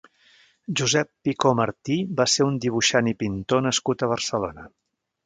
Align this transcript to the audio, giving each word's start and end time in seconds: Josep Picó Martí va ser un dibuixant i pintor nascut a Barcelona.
Josep 0.79 1.09
Picó 1.27 1.51
Martí 1.59 1.97
va 2.21 2.27
ser 2.37 2.47
un 2.53 2.57
dibuixant 2.63 3.11
i 3.13 3.13
pintor 3.21 3.63
nascut 3.67 4.05
a 4.05 4.11
Barcelona. 4.17 4.67